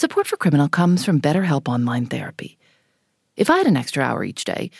[0.00, 2.56] Support for Criminal comes from BetterHelp Online Therapy.
[3.36, 4.70] If I had an extra hour each day,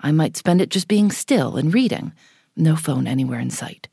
[0.00, 2.12] I might spend it just being still and reading,
[2.56, 3.88] no phone anywhere in sight.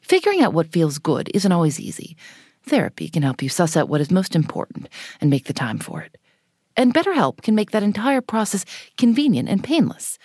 [0.00, 2.16] Figuring out what feels good isn't always easy.
[2.64, 4.88] Therapy can help you suss out what is most important
[5.20, 6.18] and make the time for it.
[6.76, 8.64] And BetterHelp can make that entire process
[8.98, 10.18] convenient and painless.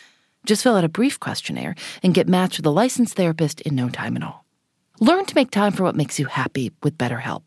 [0.47, 3.87] Just fill out a brief questionnaire and get matched with a licensed therapist in no
[3.87, 4.45] time at all.
[4.99, 7.43] Learn to make time for what makes you happy with BetterHelp.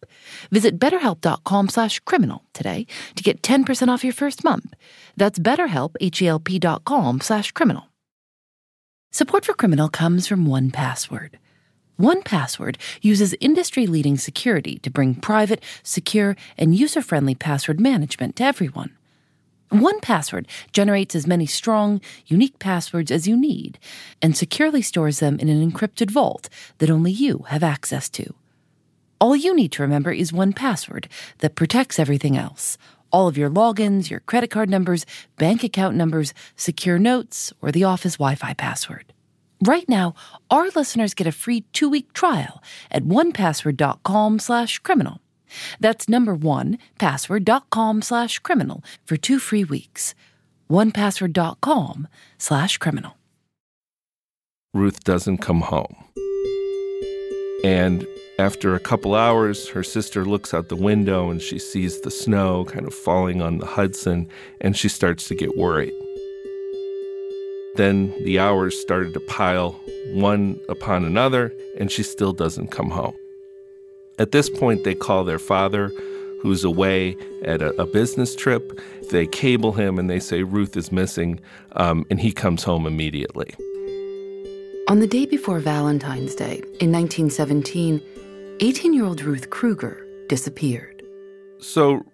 [0.50, 4.72] Visit betterhelp.com slash criminal today to get 10% off your first month.
[5.16, 7.84] That's betterhelp, H-E-L-P dot com slash criminal.
[9.10, 11.34] Support for Criminal comes from 1Password.
[12.00, 18.96] 1Password uses industry-leading security to bring private, secure, and user-friendly password management to everyone.
[19.72, 23.78] 1Password generates as many strong, unique passwords as you need
[24.20, 28.34] and securely stores them in an encrypted vault that only you have access to.
[29.20, 31.06] All you need to remember is 1Password
[31.38, 32.76] that protects everything else
[33.12, 35.04] all of your logins, your credit card numbers,
[35.36, 39.12] bank account numbers, secure notes, or the office Wi Fi password.
[39.62, 40.14] Right now,
[40.50, 45.20] our listeners get a free two week trial at onepassword.com slash criminal.
[45.80, 50.14] That's number one, password.com slash criminal for two free weeks.
[50.70, 52.08] Onepassword.com
[52.38, 53.16] slash criminal.
[54.74, 55.96] Ruth doesn't come home.
[57.62, 58.06] And
[58.38, 62.64] after a couple hours, her sister looks out the window and she sees the snow
[62.64, 64.28] kind of falling on the Hudson,
[64.60, 65.92] and she starts to get worried.
[67.76, 69.72] Then the hours started to pile
[70.12, 73.14] one upon another, and she still doesn't come home.
[74.18, 75.90] At this point, they call their father,
[76.40, 78.78] who's away at a, a business trip.
[79.10, 81.40] They cable him and they say Ruth is missing,
[81.76, 83.54] um, and he comes home immediately.
[84.88, 88.02] On the day before Valentine's Day in 1917,
[88.60, 91.02] 18 year old Ruth Cruger disappeared.
[91.60, 92.04] So,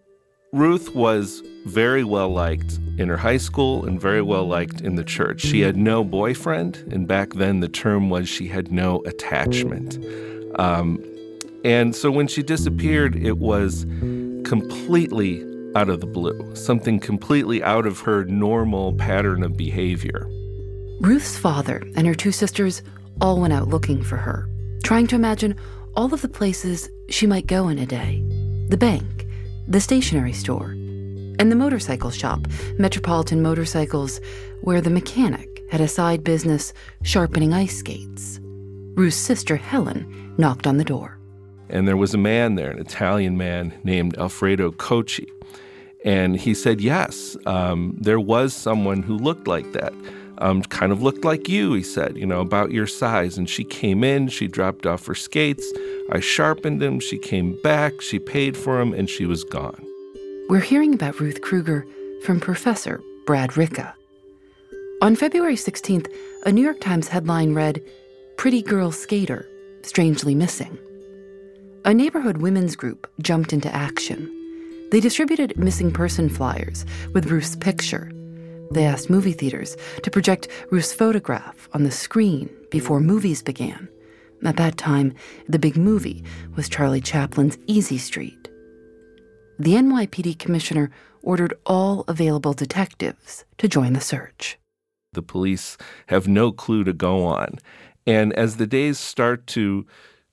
[0.53, 5.05] Ruth was very well liked in her high school and very well liked in the
[5.05, 5.41] church.
[5.41, 9.99] She had no boyfriend, and back then the term was she had no attachment.
[10.59, 11.03] Um,
[11.65, 13.85] and so when she disappeared, it was
[14.45, 20.27] completely out of the blue, something completely out of her normal pattern of behavior.
[21.01, 22.83] Ruth's father and her two sisters
[23.21, 24.49] all went out looking for her,
[24.83, 25.55] trying to imagine
[25.97, 28.25] all of the places she might go in a day
[28.69, 29.27] the bank,
[29.67, 32.47] the stationery store, and the motorcycle shop,
[32.79, 34.21] Metropolitan Motorcycles,
[34.61, 38.41] where the mechanic had a side business sharpening ice skates.
[38.95, 41.18] Ruth's sister, Helen, knocked on the door.
[41.71, 45.31] And there was a man there, an Italian man named Alfredo Cocchi.
[46.05, 49.93] And he said, Yes, um, there was someone who looked like that.
[50.41, 53.37] Um, kind of looked like you, he said, you know, about your size.
[53.37, 55.67] And she came in, she dropped off her skates.
[56.13, 57.01] I sharpened them.
[57.01, 59.85] She came back, she paid for them, and she was gone.
[60.49, 61.85] We're hearing about Ruth Cruger
[62.23, 63.93] from Professor Brad Ricca.
[65.03, 66.11] On February 16th,
[66.47, 67.83] a New York Times headline read
[68.37, 69.49] Pretty Girl Skater,
[69.83, 70.79] Strangely Missing
[71.89, 74.31] a neighborhood women's group jumped into action.
[74.91, 76.85] They distributed missing person flyers
[77.15, 78.13] with Ruth's picture.
[78.73, 83.89] They asked movie theaters to project Ruth's photograph on the screen before movies began.
[84.45, 85.15] At that time,
[85.49, 86.23] the big movie
[86.57, 88.51] was Charlie Chaplin's Easy Street.
[89.59, 90.91] The NYPD commissioner
[91.23, 94.59] ordered all available detectives to join the search.
[95.15, 95.79] The police
[96.09, 97.55] have no clue to go on.
[98.07, 99.87] And as the days start to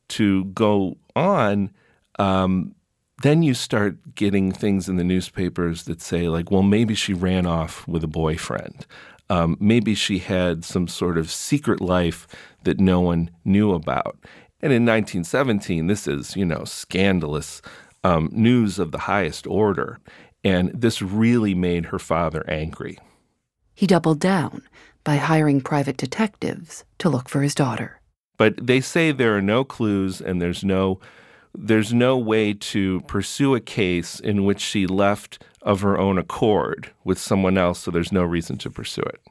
[0.09, 1.71] to go on,
[2.19, 2.75] um,
[3.23, 7.45] then you start getting things in the newspapers that say, like, well, maybe she ran
[7.45, 8.85] off with a boyfriend.
[9.29, 12.27] Um, maybe she had some sort of secret life
[12.63, 14.17] that no one knew about.
[14.61, 17.61] And in 1917, this is, you know, scandalous
[18.03, 19.99] um, news of the highest order.
[20.43, 22.99] And this really made her father angry.
[23.73, 24.61] He doubled down
[25.03, 27.99] by hiring private detectives to look for his daughter.
[28.37, 30.99] But they say there are no clues and there's no
[31.57, 36.91] there's no way to pursue a case in which she left of her own accord
[37.05, 39.21] with someone else, so there's no reason to pursue it.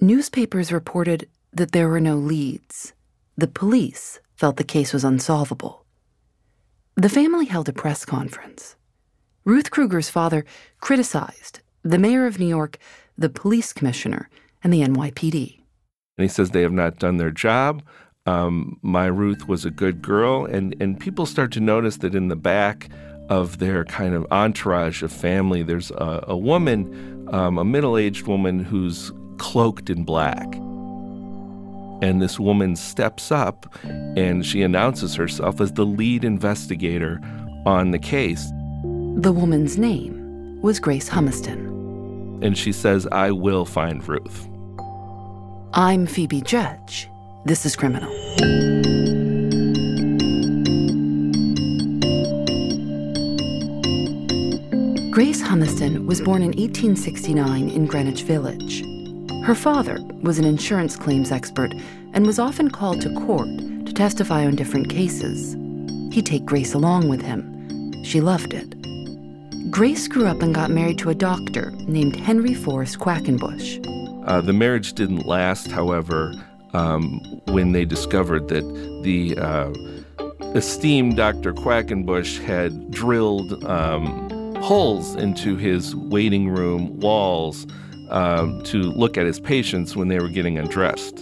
[0.00, 2.92] Newspapers reported that there were no leads.
[3.36, 5.84] The police felt the case was unsolvable.
[6.94, 8.76] The family held a press conference.
[9.44, 10.44] Ruth Cruger's father
[10.80, 12.78] criticized the mayor of New York,
[13.16, 14.28] the police commissioner,
[14.62, 15.60] and the NYPD.
[16.18, 17.82] And he says they have not done their job
[18.28, 22.28] um, my Ruth was a good girl, and and people start to notice that in
[22.28, 22.88] the back
[23.30, 28.58] of their kind of entourage of family, there's a, a woman, um, a middle-aged woman
[28.58, 30.46] who's cloaked in black.
[32.00, 37.20] And this woman steps up and she announces herself as the lead investigator
[37.66, 38.44] on the case.
[39.16, 41.66] The woman's name was Grace Humiston.
[42.42, 44.48] And she says, I will find Ruth.
[45.74, 47.08] I'm Phoebe Judge.
[47.48, 48.10] This is Criminal.
[55.10, 58.84] Grace Humiston was born in 1869 in Greenwich Village.
[59.46, 61.72] Her father was an insurance claims expert
[62.12, 65.54] and was often called to court to testify on different cases.
[66.12, 68.04] He'd take Grace along with him.
[68.04, 69.70] She loved it.
[69.70, 73.82] Grace grew up and got married to a doctor named Henry Forrest Quackenbush.
[74.26, 76.34] Uh, the marriage didn't last, however,
[76.74, 78.64] um, when they discovered that
[79.02, 79.72] the uh,
[80.54, 81.52] esteemed Dr.
[81.52, 87.66] Quackenbush had drilled um, holes into his waiting room walls
[88.10, 91.20] um, to look at his patients when they were getting undressed.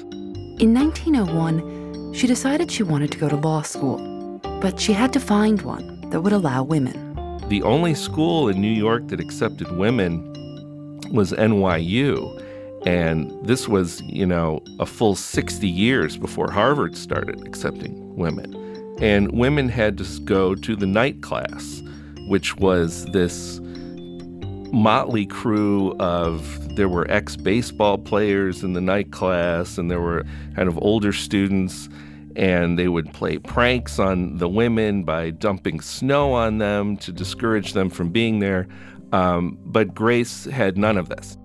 [0.59, 5.21] In 1901, she decided she wanted to go to law school, but she had to
[5.21, 7.03] find one that would allow women.
[7.49, 10.23] The only school in New York that accepted women
[11.13, 12.43] was NYU.
[12.87, 18.55] And this was, you know, a full 60 years before Harvard started accepting women.
[19.01, 21.83] And women had to go to the night class
[22.27, 23.61] which was this
[24.73, 30.25] motley crew of there were ex baseball players in the night class, and there were
[30.55, 31.89] kind of older students,
[32.35, 37.73] and they would play pranks on the women by dumping snow on them to discourage
[37.73, 38.67] them from being there.
[39.13, 41.39] Um, but Grace had none of this.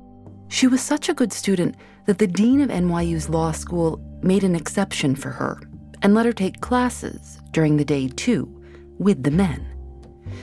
[0.52, 1.76] She was such a good student
[2.06, 5.62] that the dean of NYU's law school made an exception for her
[6.02, 8.54] and let her take classes during the day, too,
[9.00, 9.66] with the men.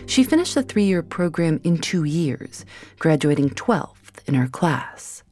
[0.06, 2.64] She finished the three year program in two years,
[2.98, 5.22] graduating 12th in her class.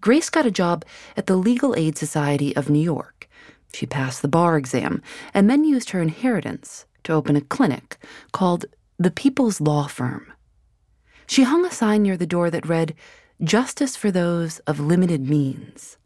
[0.00, 0.82] Grace got a job
[1.14, 3.28] at the Legal Aid Society of New York.
[3.74, 5.02] She passed the bar exam
[5.34, 7.98] and then used her inheritance to open a clinic
[8.32, 8.64] called
[8.98, 10.32] the People's Law Firm.
[11.26, 12.94] She hung a sign near the door that read,
[13.44, 15.96] Justice for those of limited means.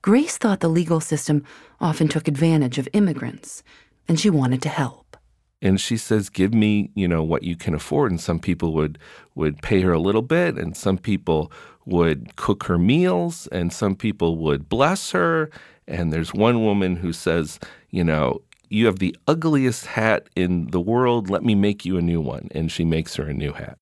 [0.00, 1.44] Grace thought the legal system
[1.82, 3.62] often took advantage of immigrants,
[4.08, 5.18] and she wanted to help.
[5.60, 8.10] And she says give me you know what you can afford.
[8.10, 8.98] And some people would
[9.34, 11.52] would pay her a little bit and some people
[11.84, 15.50] would cook her meals and some people would bless her.
[15.86, 17.60] And there's one woman who says
[17.90, 18.40] you know
[18.70, 21.28] you have the ugliest hat in the world.
[21.28, 22.48] Let me make you a new one.
[22.52, 23.76] And she makes her a new hat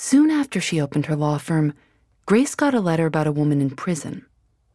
[0.00, 1.74] soon after she opened her law firm
[2.26, 4.24] grace got a letter about a woman in prison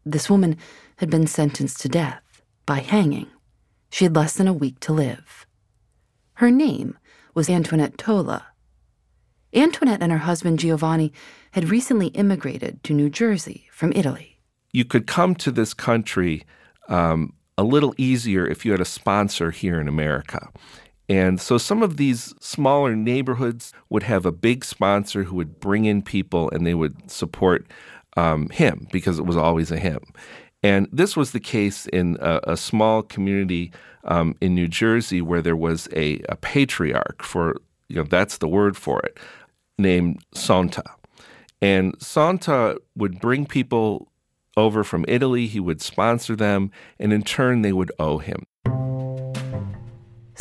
[0.05, 0.55] this woman
[0.97, 3.27] had been sentenced to death by hanging
[3.89, 5.45] she had less than a week to live
[6.35, 6.97] her name
[7.33, 8.47] was Antoinette Tolla.
[9.53, 11.13] Antoinette and her husband Giovanni
[11.51, 14.41] had recently immigrated to New Jersey from Italy.
[14.73, 16.43] You could come to this country
[16.89, 20.49] um, a little easier if you had a sponsor here in America.
[21.07, 25.85] And so some of these smaller neighborhoods would have a big sponsor who would bring
[25.85, 27.67] in people and they would support
[28.17, 29.99] um, him because it was always a him.
[30.63, 33.71] And this was the case in a, a small community
[34.05, 38.47] um, in New Jersey where there was a, a patriarch for, you know, that's the
[38.47, 39.19] word for it,
[39.77, 40.83] named Sonta.
[41.61, 44.11] And Sonta would bring people
[44.57, 48.45] over from Italy, he would sponsor them, and in turn, they would owe him.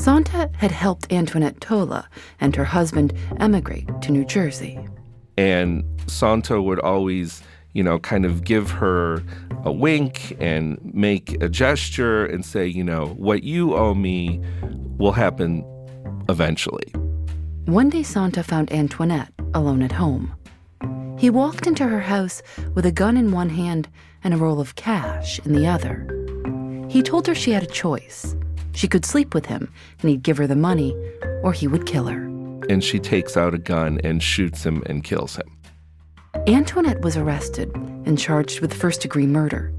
[0.04, 2.06] Sonta had helped Antoinette Tolla
[2.38, 4.78] and her husband emigrate to New Jersey.
[5.38, 7.42] And Sonta would always
[7.72, 9.22] you know, kind of give her
[9.64, 14.40] a wink and make a gesture and say, you know, what you owe me
[14.96, 15.64] will happen
[16.28, 16.86] eventually.
[17.64, 20.34] One day, Sonta found Antoinette alone at home.
[21.18, 22.42] He walked into her house
[22.74, 23.88] with a gun in one hand
[24.22, 26.06] and a roll of cash in the other.
[26.88, 28.36] He told her she had a choice.
[28.74, 30.94] She could sleep with him and he'd give her the money,
[31.42, 32.24] or he would kill her.
[32.68, 35.50] And she takes out a gun and shoots him and kills him.
[36.46, 39.72] Antoinette was arrested and charged with first degree murder.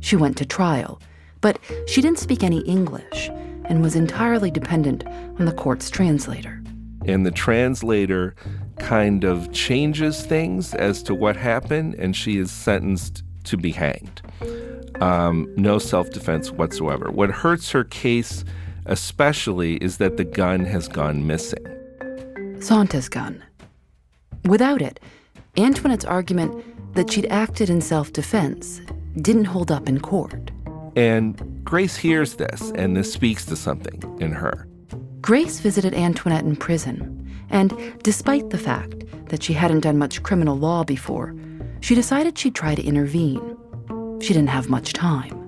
[0.00, 1.00] She went to trial,
[1.40, 3.28] but she didn't speak any English
[3.64, 6.62] and was entirely dependent on the court's translator.
[7.06, 8.34] And the translator
[8.78, 14.22] kind of changes things as to what happened, and she is sentenced to be hanged.
[15.00, 17.10] Um, no self defense whatsoever.
[17.10, 18.44] What hurts her case,
[18.86, 21.64] especially, is that the gun has gone missing.
[22.60, 23.44] Sonta's gun.
[24.44, 25.00] Without it,
[25.56, 28.80] Antoinette's argument that she'd acted in self defense
[29.20, 30.50] didn't hold up in court.
[30.96, 34.66] And Grace hears this, and this speaks to something in her.
[35.20, 40.56] Grace visited Antoinette in prison, and despite the fact that she hadn't done much criminal
[40.56, 41.34] law before,
[41.80, 43.56] she decided she'd try to intervene.
[44.20, 45.42] She didn't have much time.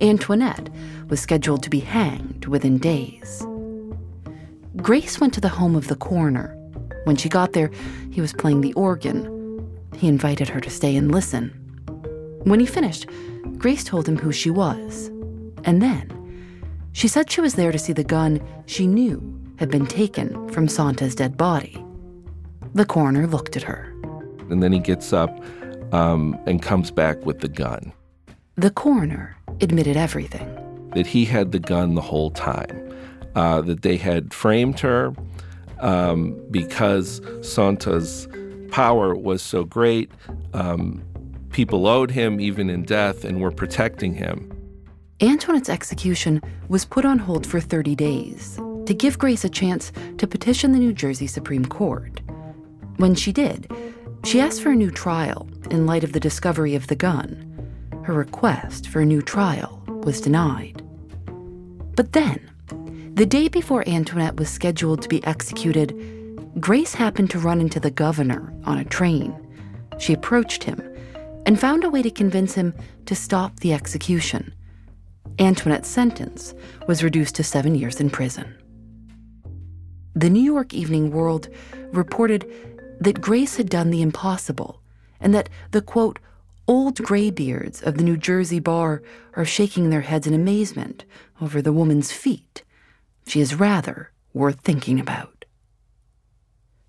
[0.00, 0.68] Antoinette
[1.08, 3.46] was scheduled to be hanged within days.
[4.76, 6.56] Grace went to the home of the coroner.
[7.04, 7.70] When she got there,
[8.10, 9.28] he was playing the organ.
[9.96, 11.50] He invited her to stay and listen.
[12.44, 13.06] When he finished,
[13.58, 15.08] Grace told him who she was.
[15.64, 16.10] And then
[16.92, 19.20] she said she was there to see the gun she knew
[19.56, 21.82] had been taken from Sonta's dead body.
[22.74, 23.94] The coroner looked at her.
[24.50, 25.42] And then he gets up
[25.92, 27.92] um, and comes back with the gun.
[28.56, 30.58] The coroner admitted everything.
[30.94, 32.94] That he had the gun the whole time,
[33.34, 35.14] uh, that they had framed her
[35.80, 38.28] um, because Sonta's
[38.70, 40.10] power was so great.
[40.52, 41.02] Um,
[41.50, 44.48] people owed him even in death and were protecting him.
[45.20, 48.56] Antoinette's execution was put on hold for 30 days
[48.86, 52.20] to give Grace a chance to petition the New Jersey Supreme Court.
[52.96, 53.70] When she did,
[54.24, 57.48] she asked for a new trial in light of the discovery of the gun.
[58.04, 60.82] Her request for a new trial was denied.
[61.94, 62.50] But then,
[63.14, 65.96] the day before Antoinette was scheduled to be executed,
[66.60, 69.34] Grace happened to run into the governor on a train.
[69.98, 70.80] She approached him
[71.46, 72.74] and found a way to convince him
[73.06, 74.54] to stop the execution.
[75.38, 76.54] Antoinette's sentence
[76.86, 78.54] was reduced to seven years in prison.
[80.14, 81.48] The New York Evening World
[81.92, 82.71] reported
[83.04, 84.80] that Grace had done the impossible
[85.20, 86.18] and that the quote,
[86.68, 89.02] old graybeards of the New Jersey bar
[89.34, 91.04] are shaking their heads in amazement
[91.40, 92.62] over the woman's feat.
[93.26, 95.44] She is rather worth thinking about.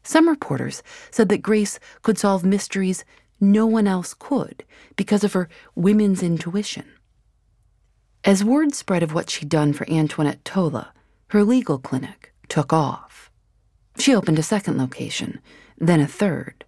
[0.04, 3.06] Some reporters said that Grace could solve mysteries
[3.40, 4.64] no one else could
[4.96, 6.86] because of her women's intuition.
[8.24, 10.94] As word spread of what she'd done for Antoinette Tolla,
[11.28, 13.30] her legal clinic took off.
[13.98, 15.40] She opened a second location,
[15.78, 16.66] then a third.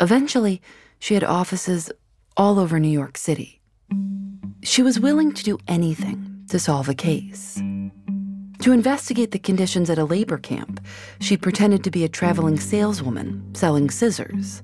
[0.00, 0.60] Eventually,
[0.98, 1.90] she had offices
[2.36, 3.60] all over New York City.
[4.62, 7.60] She was willing to do anything to solve a case.
[8.60, 10.80] To investigate the conditions at a labor camp,
[11.20, 14.62] she pretended to be a traveling saleswoman selling scissors.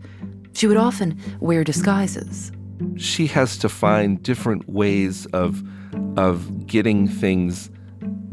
[0.55, 2.51] She would often wear disguises.
[2.97, 5.63] She has to find different ways of
[6.17, 7.71] of getting things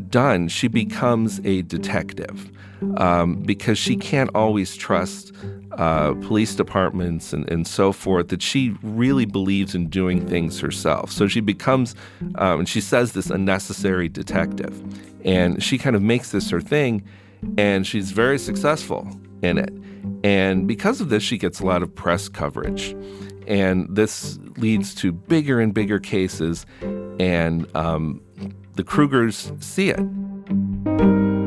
[0.09, 2.51] done, she becomes a detective
[2.97, 5.33] um, because she can't always trust
[5.73, 11.11] uh, police departments and, and so forth, that she really believes in doing things herself.
[11.11, 11.95] So she becomes,
[12.35, 14.81] um, and she says this, unnecessary detective.
[15.23, 17.03] And she kind of makes this her thing,
[17.57, 19.07] and she's very successful
[19.41, 19.73] in it.
[20.23, 22.95] And because of this, she gets a lot of press coverage.
[23.47, 26.65] And this leads to bigger and bigger cases
[27.19, 28.21] and um,
[28.75, 31.46] the Crugers see it.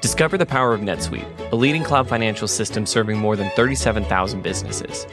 [0.00, 5.06] Discover the power of NetSuite, a leading cloud financial system serving more than 37,000 businesses.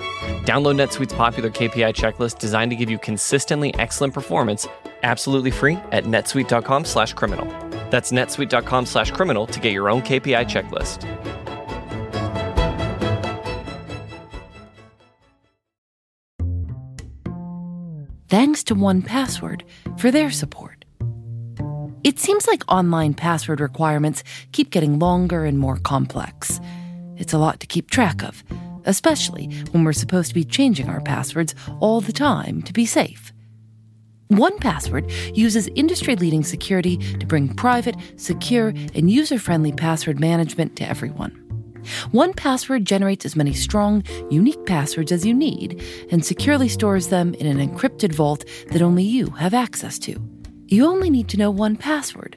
[0.44, 4.68] Download NetSuite's popular KPI checklist designed to give you consistently excellent performance
[5.04, 7.46] absolutely free at netsuite.com/criminal.
[7.92, 11.06] That's netsuite.com/criminal to get your own KPI checklist.
[18.28, 19.64] thanks to 1Password
[19.98, 20.77] for their support.
[22.08, 24.24] It seems like online password requirements
[24.54, 26.62] keep getting longer and more complex.
[27.18, 28.46] It's a lot to keep track of,
[28.86, 33.34] especially when we're supposed to be changing our passwords all the time to be safe.
[34.32, 40.88] 1Password uses industry leading security to bring private, secure, and user friendly password management to
[40.88, 41.34] everyone.
[42.14, 47.48] 1Password generates as many strong, unique passwords as you need and securely stores them in
[47.48, 50.37] an encrypted vault that only you have access to.
[50.68, 52.36] You only need to know one password.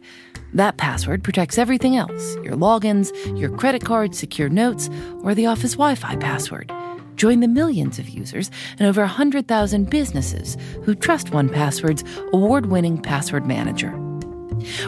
[0.55, 4.89] That password protects everything else your logins, your credit cards, secure notes,
[5.23, 6.73] or the office Wi Fi password.
[7.17, 13.47] Join the millions of users and over 100,000 businesses who trust 1Password's award winning password
[13.47, 13.91] manager.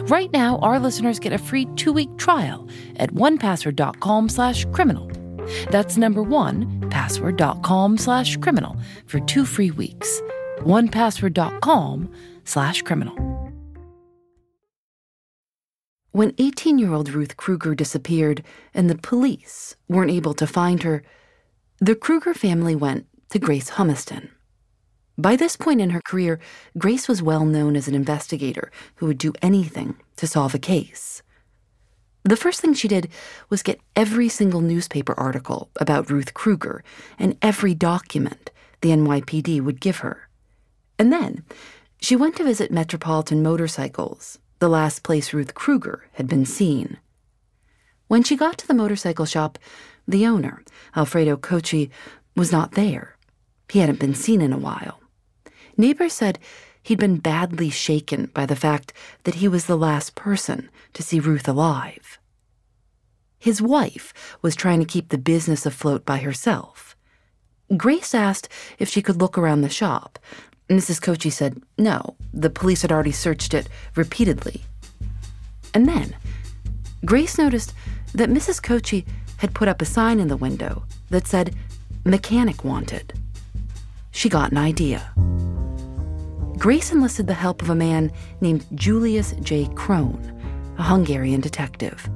[0.03, 5.11] Right now, our listeners get a free two-week trial at onepassword.com slash criminal.
[5.69, 10.21] That's number one, password.com slash criminal for two free weeks.
[10.61, 12.11] onepassword.com
[12.45, 13.32] slash criminal.
[16.13, 21.01] When 18-year-old Ruth Cruger disappeared and the police weren't able to find her,
[21.79, 24.29] the Cruger family went to Grace Humiston.
[25.17, 26.39] By this point in her career,
[26.77, 31.23] Grace was well known as an investigator who would do anything to solve a case.
[32.21, 33.09] The first thing she did
[33.49, 36.83] was get every single newspaper article about Ruth Cruger
[37.17, 38.51] and every document
[38.81, 40.29] the NYPD would give her.
[40.99, 41.43] And then
[41.99, 46.95] she went to visit Metropolitan Motorcycles, the last place Ruth Cruger had been seen.
[48.07, 49.59] When she got to the motorcycle shop,
[50.07, 50.63] the owner,
[50.95, 51.91] Alfredo Cocchi,
[52.33, 53.17] was not there.
[53.67, 55.01] He hadn't been seen in a while.
[55.75, 56.39] Neighbors said
[56.81, 58.93] he'd been badly shaken by the fact
[59.25, 62.17] that he was the last person to see Ruth alive.
[63.37, 66.95] His wife was trying to keep the business afloat by herself.
[67.75, 68.47] Grace asked
[68.79, 70.19] if she could look around the shop.
[70.69, 71.01] Mrs.
[71.01, 74.61] Cocchi said no, the police had already searched it repeatedly.
[75.73, 76.15] And then,
[77.05, 77.73] Grace noticed
[78.13, 78.61] that Mrs.
[78.61, 79.05] Cocchi
[79.37, 81.55] had put up a sign in the window that said,
[82.05, 83.13] Mechanic Wanted.
[84.11, 85.11] She got an idea.
[86.57, 89.67] Grace enlisted the help of a man named Julius J.
[89.75, 90.17] Kron,
[90.77, 92.09] a Hungarian detective.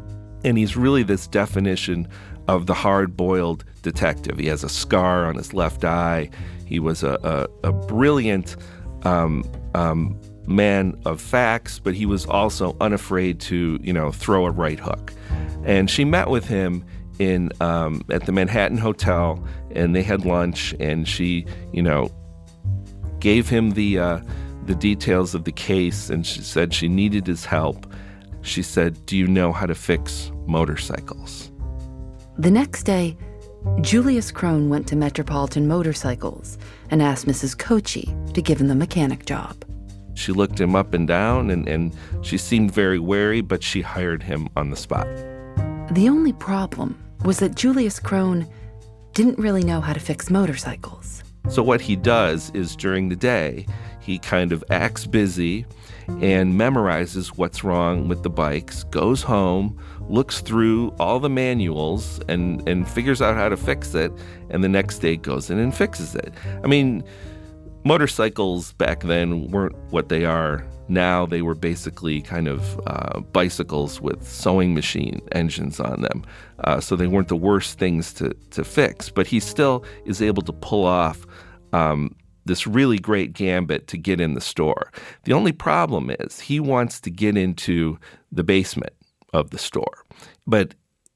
[0.45, 2.07] And he's really this definition
[2.47, 4.37] of the hard boiled detective.
[4.37, 6.29] He has a scar on his left eye.
[6.65, 8.55] He was a, a, a brilliant
[9.03, 9.43] um,
[9.73, 14.79] um, man of facts, but he was also unafraid to, you know, throw a right
[14.79, 15.13] hook.
[15.63, 16.83] And she met with him
[17.19, 22.09] in um, at the Manhattan Hotel, and they had lunch, and she, you know,
[23.19, 24.19] gave him the uh,
[24.65, 27.91] the details of the case, and she said she needed his help.
[28.41, 31.51] She said, "Do you know how to fix motorcycles?"
[32.39, 33.17] The next day,
[33.81, 36.59] Julius Kron went to Metropolitan Motorcycles
[36.91, 37.57] and asked Mrs.
[37.57, 39.65] Cocchi to give him the mechanic job.
[40.13, 44.21] She looked him up and down, and, and she seemed very wary, but she hired
[44.21, 45.07] him on the spot.
[45.91, 48.47] The only problem was that Julius Kron
[49.13, 51.23] didn't really know how to fix motorcycles.
[51.49, 53.65] So, what he does is during the day,
[53.99, 55.65] he kind of acts busy
[56.07, 59.77] and memorizes what's wrong with the bikes, goes home,
[60.09, 64.11] looks through all the manuals, and, and figures out how to fix it,
[64.49, 66.33] and the next day goes in and fixes it.
[66.63, 67.03] I mean,
[67.83, 71.25] motorcycles back then weren't what they are now.
[71.25, 76.25] They were basically kind of uh, bicycles with sewing machine engines on them.
[76.63, 80.41] Uh, so they weren't the worst things to, to fix, but he still is able
[80.43, 81.25] to pull off
[81.73, 82.15] um,
[82.45, 84.91] this really great gambit to get in the store.
[85.23, 87.99] The only problem is he wants to get into
[88.31, 88.93] the basement
[89.37, 90.03] of the store.
[90.45, 90.73] But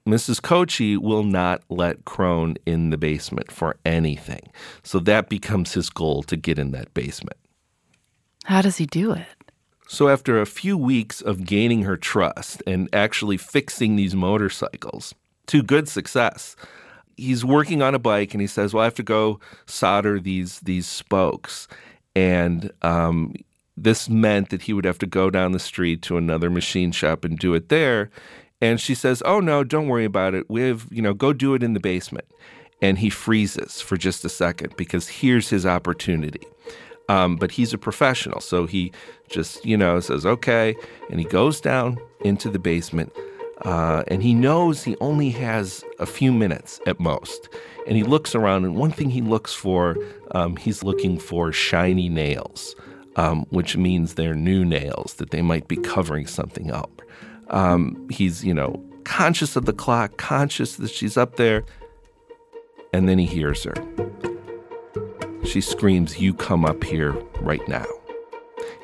[0.08, 0.42] Mrs.
[0.42, 4.42] Cocchi will not let Kron in the basement for anything.
[4.84, 7.38] So that becomes his goal to get in that basement.
[8.46, 9.28] How does he do it?
[9.88, 15.14] So, after a few weeks of gaining her trust and actually fixing these motorcycles
[15.48, 16.56] to good success,
[17.18, 20.62] he's working on a bike and he says, "Well, I have to go solder these
[20.62, 21.68] these spokes,"
[22.16, 23.34] and um,
[23.78, 27.24] this meant that he would have to go down the street to another machine shop
[27.26, 28.10] and do it there.
[28.62, 30.50] And she says, "Oh no, don't worry about it.
[30.50, 32.26] We have, you know, go do it in the basement."
[32.82, 36.42] And he freezes for just a second because here's his opportunity.
[37.10, 38.92] Um, but he's a professional, so he
[39.30, 40.76] just, you know, says, okay.
[41.10, 43.12] And he goes down into the basement.
[43.66, 47.50] Uh, and he knows he only has a few minutes at most.
[47.86, 49.98] And he looks around, and one thing he looks for,
[50.32, 52.76] um, he's looking for shiny nails,
[53.16, 57.02] um, which means they're new nails, that they might be covering something up.
[57.50, 61.64] Um, he's, you know, conscious of the clock, conscious that she's up there.
[62.94, 63.74] And then he hears her.
[65.46, 67.86] She screams, You come up here right now.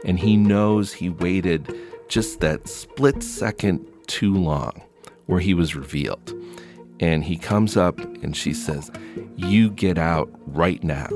[0.06, 1.74] And he knows he waited
[2.08, 4.82] just that split second too long
[5.26, 6.34] where he was revealed.
[7.00, 8.92] And he comes up and she says,
[9.36, 11.10] You get out right now.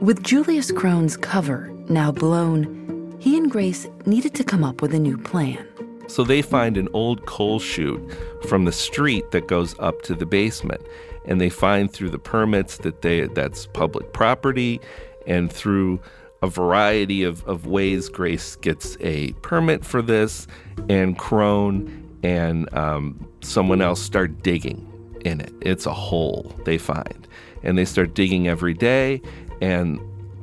[0.00, 4.98] With Julius Kron's cover now blown, he and Grace needed to come up with a
[4.98, 5.66] new plan.
[6.08, 8.02] So they find an old coal chute
[8.48, 10.82] from the street that goes up to the basement.
[11.24, 14.80] And they find through the permits that they that's public property
[15.26, 16.00] and through
[16.42, 20.48] a variety of, of ways Grace gets a permit for this
[20.88, 24.88] and Kron and um, someone else start digging
[25.24, 25.52] in it.
[25.60, 27.28] It's a hole they find.
[27.62, 29.22] And they start digging every day
[29.60, 30.00] and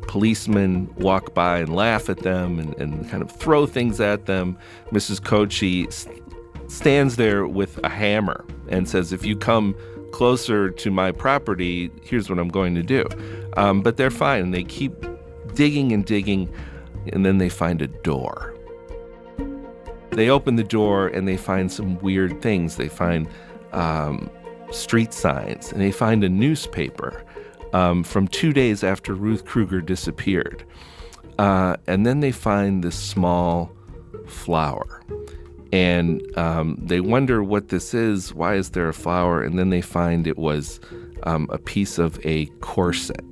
[0.10, 4.58] policemen walk by and laugh at them and, and kind of throw things at them.
[4.92, 5.24] Mrs.
[5.24, 5.88] Cocchi
[6.68, 9.76] stands there with a hammer and says, If you come
[10.12, 13.06] closer to my property, here's what I'm going to do.
[13.56, 14.42] Um, but they're fine.
[14.42, 14.94] And they keep
[15.54, 16.52] digging and digging,
[17.14, 18.56] and then they find a door.
[20.10, 22.78] They open the door and they find some weird things.
[22.78, 23.28] They find
[23.74, 24.32] um,
[24.72, 27.24] street signs and they find a newspaper
[27.74, 30.64] um, from two days after Ruth Cruger disappeared.
[31.38, 33.72] Uh, and then they find this small
[34.28, 35.04] flower.
[35.72, 38.34] And um, they wonder what this is.
[38.34, 39.44] Why is there a flower?
[39.44, 40.80] And then they find it was
[41.24, 43.24] um, a piece of a corset.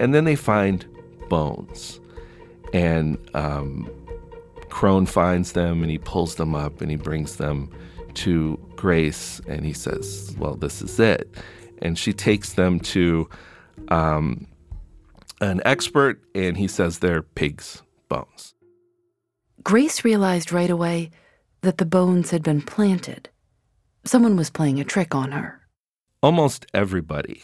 [0.00, 0.84] And then they find
[1.28, 2.00] bones.
[2.72, 3.90] And um,
[4.68, 7.70] Kron finds them and he pulls them up and he brings them
[8.14, 11.32] to Grace and he says, Well, this is it
[11.82, 13.28] and she takes them to
[13.88, 14.46] um,
[15.40, 18.54] an expert, and he says they're pig's bones.
[19.62, 21.10] Grace realized right away
[21.62, 23.28] that the bones had been planted.
[24.04, 25.60] Someone was playing a trick on her.
[26.22, 27.42] Almost everybody,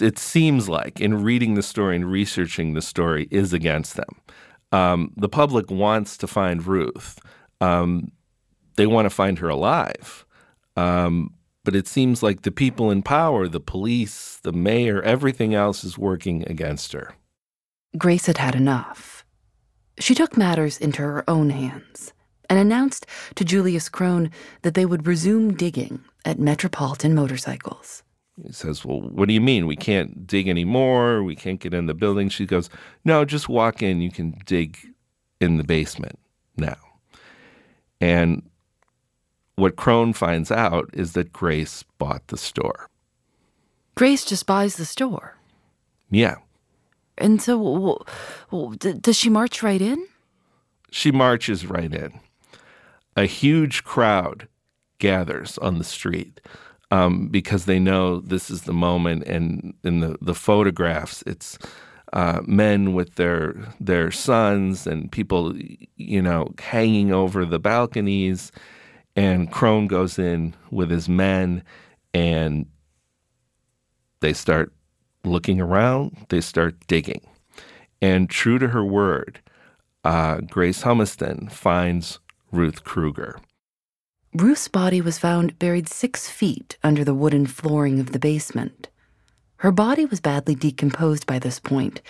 [0.00, 4.20] it seems like, in reading the story and researching the story, is against them.
[4.72, 7.18] Um, the public wants to find Ruth.
[7.60, 8.12] Um,
[8.76, 10.24] they want to find her alive.
[10.76, 15.82] Um, but it seems like the people in power, the police, the mayor, everything else
[15.82, 17.14] is working against her.
[17.96, 19.24] Grace had had enough.
[19.98, 22.12] She took matters into her own hands
[22.50, 24.30] and announced to Julius Kron
[24.62, 28.02] that they would resume digging at Metropolitan Motorcycles.
[28.42, 29.66] He says, Well, what do you mean?
[29.66, 31.22] We can't dig anymore.
[31.22, 32.28] We can't get in the building.
[32.28, 32.68] She goes,
[33.04, 34.00] No, just walk in.
[34.00, 34.76] You can dig
[35.40, 36.18] in the basement
[36.56, 36.76] now.
[38.00, 38.42] And
[39.56, 42.88] what Kron finds out is that Grace bought the store.
[43.94, 45.36] Grace just buys the store.
[46.10, 46.36] Yeah.
[47.16, 48.06] And so, well,
[48.50, 50.06] well, does she march right in?
[50.90, 52.18] She marches right in.
[53.16, 54.48] A huge crowd
[54.98, 56.40] gathers on the street
[56.90, 59.24] um, because they know this is the moment.
[59.24, 61.58] And in the, the photographs, it's
[62.12, 65.54] uh, men with their their sons and people,
[65.96, 68.52] you know, hanging over the balconies
[69.16, 71.62] and Kron goes in with his men
[72.12, 72.66] and
[74.20, 74.72] they start
[75.24, 77.20] looking around, they start digging.
[78.00, 79.40] And true to her word,
[80.04, 82.18] uh, Grace Humiston finds
[82.52, 83.38] Ruth Cruger.
[84.34, 88.88] Ruth's body was found buried six feet under the wooden flooring of the basement.
[89.58, 92.02] Her body was badly decomposed by this point,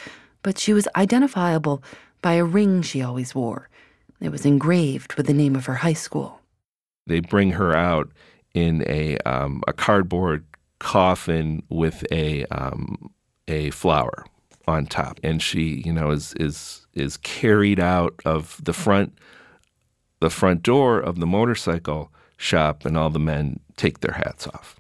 [0.43, 1.83] but she was identifiable
[2.23, 3.69] by a ring she always wore.
[4.21, 6.41] It was engraved with the name of her high school.
[7.07, 8.11] They bring her out
[8.55, 10.45] in a um, a cardboard
[10.79, 13.11] coffin with a um,
[13.49, 14.25] a flower
[14.67, 19.19] on top, and she, you know, is is is carried out of the front
[20.21, 24.77] the front door of the motorcycle shop, and all the men take their hats off.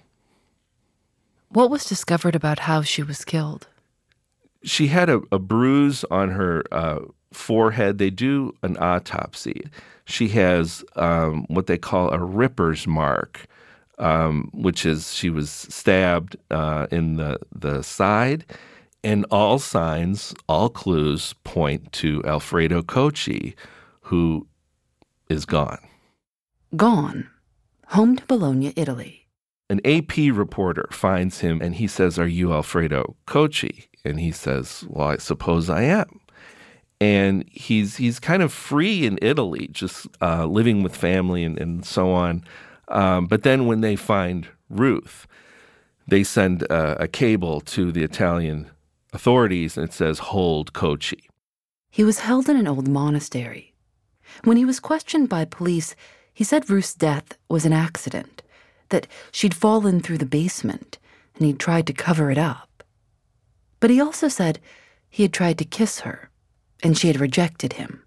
[1.48, 3.68] What was discovered about how she was killed?
[4.64, 7.00] She had a, a bruise on her uh,
[7.32, 7.98] forehead.
[7.98, 9.64] They do an autopsy
[10.04, 13.46] she has um, what they call a ripper's mark,
[13.98, 18.44] um, which is she was stabbed uh, in the, the side.
[19.02, 23.54] And all signs, all clues point to Alfredo Cocchi,
[24.00, 24.46] who
[25.28, 25.78] is gone.
[26.74, 27.28] Gone.
[27.88, 29.23] Home to Bologna, Italy.
[29.74, 33.86] An AP reporter finds him and he says, Are you Alfredo Cocchi?
[34.04, 36.20] And he says, Well, I suppose I am
[37.00, 41.84] and he's he's kind of free in Italy, just uh, living with family and, and
[41.84, 42.44] so on.
[42.88, 45.26] Um, but then when they find Ruth,
[46.06, 48.70] they send a, a cable to the Italian
[49.12, 51.28] authorities, and it says "Hold Cocchi.
[51.90, 53.74] He was held in an old monastery.
[54.44, 55.94] When he was questioned by police,
[56.32, 58.42] he said Ruth's death was an accident,
[58.90, 60.98] that she'd fallen through the basement,
[61.36, 62.82] and he'd tried to cover it up.
[63.80, 64.60] But he also said
[65.10, 66.30] he had tried to kiss her
[66.82, 68.02] and she had rejected him.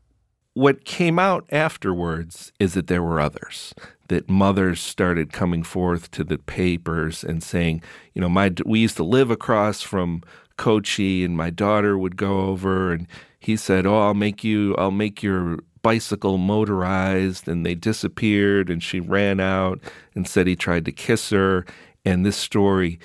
[0.53, 3.75] What came out afterwards is that there were others,
[4.07, 8.97] that mothers started coming forth to the papers and saying, you know, my we used
[8.97, 10.23] to live across from
[10.57, 13.07] Cocchi and my daughter would go over and
[13.39, 18.83] he said, "Oh, I'll make you I'll make your bicycle motorized and they disappeared and
[18.83, 19.79] she ran out
[20.15, 21.65] and said he tried to kiss her
[22.03, 22.99] and this story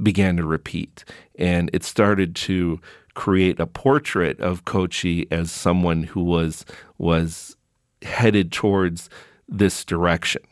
[0.00, 1.04] began to repeat
[1.40, 2.80] and it started to
[3.14, 6.64] create a portrait of Cocchi as someone who was
[6.98, 7.56] was
[8.02, 9.10] headed towards
[9.48, 10.42] this direction.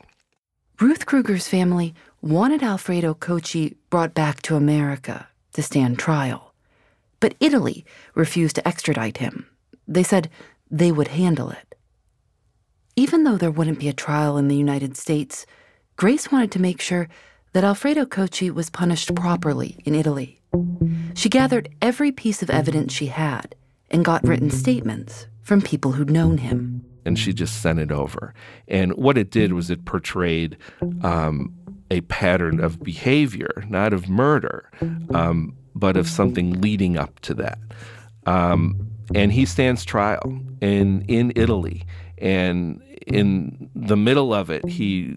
[0.81, 6.53] Ruth Cruger's family wanted Alfredo Cocchi brought back to America to stand trial.
[7.21, 9.47] But Italy refused to extradite him.
[9.87, 10.29] They said
[10.69, 11.75] they would handle it.
[12.95, 15.45] Even though there wouldn't be a trial in the United States,
[15.95, 17.07] Grace wanted to make sure
[17.53, 20.41] that Alfredo Cocchi was punished properly in Italy.
[21.13, 23.55] She gathered every piece of evidence she had
[23.89, 26.83] and got written statements from people who'd known him.
[27.05, 28.33] And she just sent it over.
[28.67, 30.57] And what it did was it portrayed
[31.03, 31.53] um,
[31.89, 34.69] a pattern of behavior, not of murder,
[35.13, 37.59] um, but of something leading up to that.
[38.25, 41.83] Um, and he stands trial in in Italy,
[42.17, 45.15] and in the middle of it, he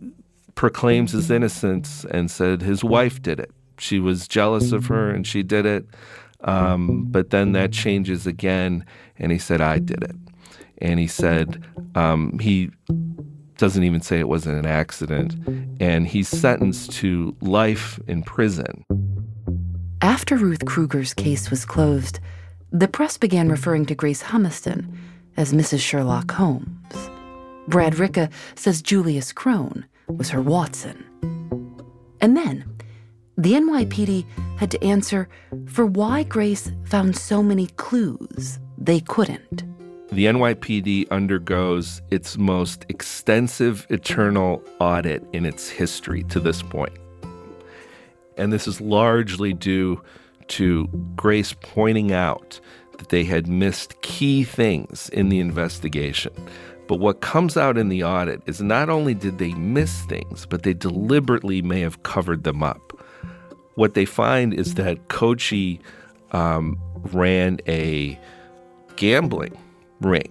[0.55, 3.51] proclaims his innocence and said his wife did it.
[3.79, 5.87] She was jealous of her, and she did it.
[6.43, 8.85] Um, but then that changes again,
[9.19, 10.17] and he said, "I did it."
[10.79, 12.71] And he said um, he
[13.57, 15.37] doesn't even say it wasn't an accident,
[15.81, 18.85] and he's sentenced to life in prison.
[20.01, 22.21] After Ruth Cruger's case was closed,
[22.73, 24.97] the press began referring to Grace Humiston
[25.37, 25.81] as Mrs.
[25.81, 27.11] Sherlock Holmes.
[27.69, 31.05] Brad Ricca says Julius Kron was her Watson.
[32.21, 32.65] And then,
[33.37, 34.27] the NYPD
[34.59, 35.29] had to answer
[35.67, 39.65] for why Grace found so many clues they couldn't
[40.13, 46.93] the NYPD undergoes its most extensive eternal audit in its history to this point.
[48.37, 50.03] And this is largely due
[50.51, 50.87] to
[51.17, 52.61] Grace pointing out
[52.99, 56.33] that they had missed key things in the investigation.
[56.87, 60.65] But what comes out in the audit is not only did they miss things, but
[60.65, 62.93] they deliberately may have covered them up.
[63.77, 65.81] What they find is that Cocchi
[66.33, 66.79] um,
[67.13, 68.19] ran a
[68.97, 69.57] gambling
[70.01, 70.31] ring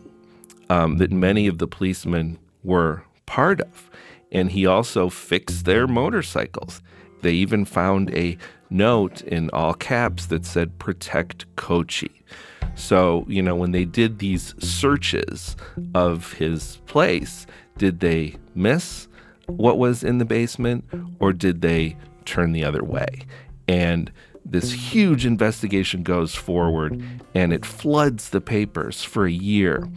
[0.70, 3.90] um, that many of the policemen were part of.
[4.32, 6.82] And he also fixed their motorcycles.
[7.22, 8.38] They even found a
[8.70, 12.24] note in all caps that said, Protect Cocchi.
[12.76, 15.56] So, you know, when they did these searches
[15.94, 17.46] of his place,
[17.78, 19.08] did they miss
[19.48, 20.86] what was in the basement
[21.20, 23.26] or did they turn the other way?
[23.68, 24.12] And
[24.46, 27.04] this huge investigation goes forward
[27.36, 29.88] and it floods the papers for a year,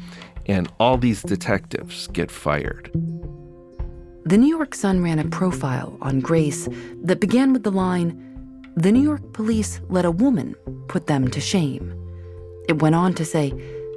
[0.46, 2.90] and all these detectives get fired.
[4.24, 6.68] The New York Sun ran a profile on Grace
[7.02, 8.31] that began with the line
[8.76, 10.54] The New York police let a woman
[10.88, 11.94] put them to shame.
[12.68, 13.52] It went on to say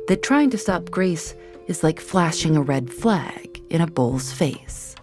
[0.10, 1.34] that trying to stop Grace
[1.68, 4.96] is like flashing a red flag in a bull's face.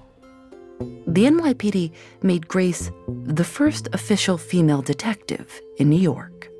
[1.07, 1.91] The NYPD
[2.23, 6.51] made Grace the first official female detective in New York.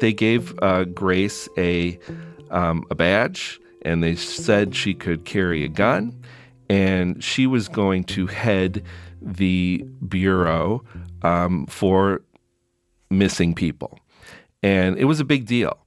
[0.00, 1.98] They gave uh, Grace a,
[2.50, 6.18] um, a badge and they said she could carry a gun
[6.70, 8.82] and she was going to head
[9.20, 10.82] the bureau
[11.22, 12.22] um, for
[13.12, 13.98] missing people.
[14.62, 15.78] And it was a big deal.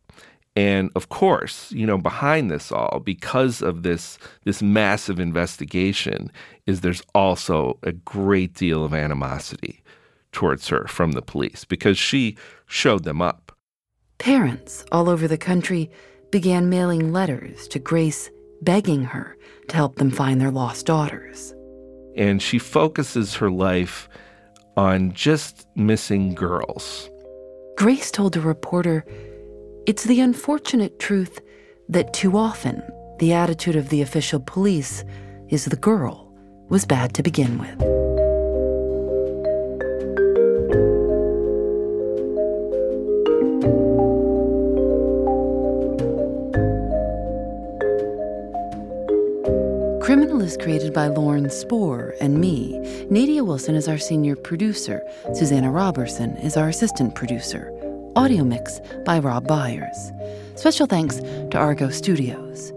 [0.56, 6.32] And of course, you know, behind this all, because of this this massive investigation,
[6.66, 9.84] is there's also a great deal of animosity
[10.32, 13.52] towards her from the police because she showed them up.
[14.18, 15.90] Parents all over the country
[16.32, 18.30] began mailing letters to Grace
[18.62, 21.54] begging her to help them find their lost daughters.
[22.16, 24.08] And she focuses her life
[24.78, 27.10] on just missing girls.
[27.76, 29.04] Grace told a reporter
[29.86, 31.42] it's the unfortunate truth
[31.90, 32.82] that too often
[33.20, 35.04] the attitude of the official police
[35.50, 36.34] is the girl
[36.70, 38.25] was bad to begin with.
[50.58, 52.78] Created by Lauren Spohr and me.
[53.10, 55.02] Nadia Wilson is our senior producer.
[55.34, 57.72] Susanna Robertson is our assistant producer.
[58.16, 60.12] Audio mix by Rob Byers.
[60.56, 62.72] Special thanks to Argo Studios.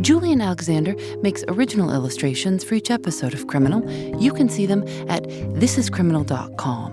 [0.00, 3.88] Julian Alexander makes original illustrations for each episode of Criminal.
[4.20, 6.92] You can see them at thisiscriminal.com,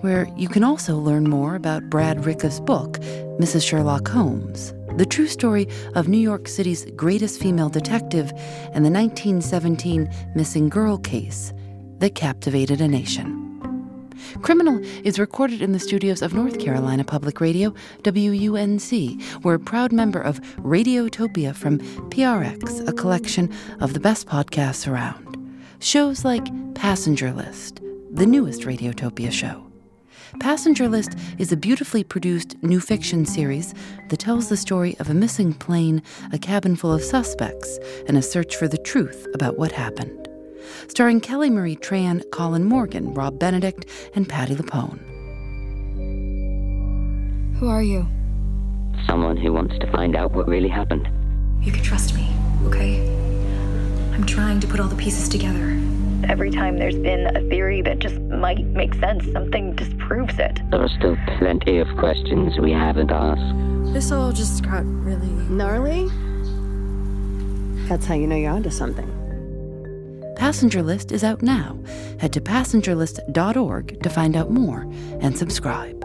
[0.00, 2.98] where you can also learn more about Brad Ricca's book,
[3.40, 3.66] Mrs.
[3.66, 8.30] Sherlock Holmes, the true story of New York City's greatest female detective
[8.72, 11.52] and the 1917 missing girl case
[11.98, 13.38] that captivated a nation.
[14.42, 17.74] Criminal is recorded in the studios of North Carolina Public Radio,
[18.04, 19.42] WUNC.
[19.42, 21.78] We're a proud member of Radiotopia from
[22.10, 25.38] PRX, a collection of the best podcasts around.
[25.80, 29.71] Shows like Passenger List, the newest Radiotopia show.
[30.40, 33.74] Passenger List is a beautifully produced new fiction series
[34.08, 38.22] that tells the story of a missing plane, a cabin full of suspects, and a
[38.22, 40.22] search for the truth about what happened
[40.88, 44.98] starring Kelly Marie Tran, Colin Morgan, Rob Benedict, and Patti LuPone.
[47.58, 48.06] Who are you?
[49.06, 51.08] Someone who wants to find out what really happened.
[51.64, 53.00] You can trust me, okay?
[54.12, 55.80] I'm trying to put all the pieces together.
[56.28, 59.74] Every time there's been a theory that just might make sense, something
[60.12, 60.70] disproves it.
[60.70, 63.92] There are still plenty of questions we haven't asked.
[63.92, 66.08] This all just got really gnarly.
[67.88, 69.08] That's how you know you're onto something.
[70.36, 71.78] Passenger List is out now.
[72.18, 74.82] Head to passengerlist.org to find out more
[75.20, 76.04] and subscribe.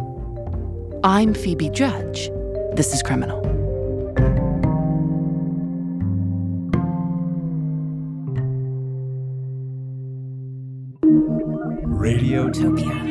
[1.03, 2.29] I'm Phoebe Judge.
[2.73, 3.41] This is Criminal.
[11.97, 13.06] Radiotopia.